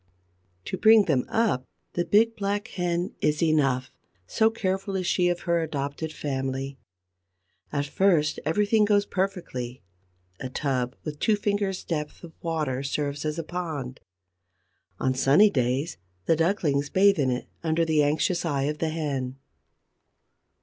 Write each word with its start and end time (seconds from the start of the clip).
To 0.65 0.77
bring 0.79 1.05
them 1.05 1.25
up, 1.29 1.63
the 1.93 2.03
big, 2.03 2.35
black 2.35 2.69
hen 2.69 3.13
is 3.21 3.43
enough, 3.43 3.91
so 4.25 4.49
careful 4.49 4.95
is 4.95 5.05
she 5.05 5.29
of 5.29 5.41
her 5.41 5.61
adopted 5.61 6.11
family. 6.11 6.79
At 7.71 7.85
first 7.85 8.39
everything 8.43 8.83
goes 8.83 9.05
perfectly: 9.05 9.83
a 10.39 10.49
tub 10.49 10.95
with 11.03 11.19
two 11.19 11.35
fingers' 11.35 11.83
depth 11.83 12.23
of 12.23 12.33
water 12.41 12.81
serves 12.81 13.25
as 13.25 13.37
a 13.37 13.43
pond. 13.43 13.99
On 14.99 15.13
sunny 15.13 15.51
days 15.51 15.97
the 16.25 16.35
ducklings 16.35 16.89
bathe 16.89 17.19
in 17.19 17.29
it 17.29 17.47
under 17.63 17.85
the 17.85 18.01
anxious 18.01 18.43
eye 18.43 18.63
of 18.63 18.79
the 18.79 18.89
hen. 18.89 19.37